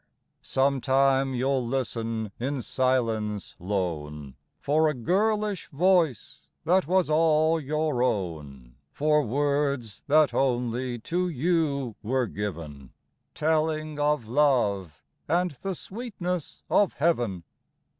[0.41, 8.01] Sometime you '11 listen in silence lone For a girlish voice that was all your
[8.01, 12.93] own; For words that only to you were given.
[13.35, 17.43] Telling of love and the sweetness of heaven.